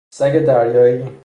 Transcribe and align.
سگ 0.09 0.39
دریائی 0.45 1.11